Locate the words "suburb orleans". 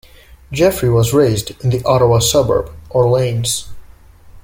2.17-3.69